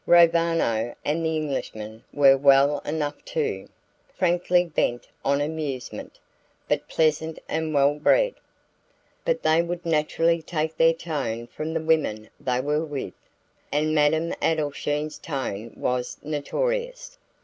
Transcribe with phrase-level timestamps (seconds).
[0.07, 3.69] Roviano and the Englishmen were well enough too:
[4.17, 6.17] frankly bent on amusement,
[6.67, 8.33] but pleasant and well bred.
[9.25, 13.13] But they would naturally take their tone from the women they were with;
[13.71, 17.19] and Madame Adelschein's tone was notorious.